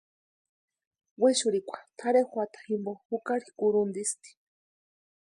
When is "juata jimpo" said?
2.31-2.93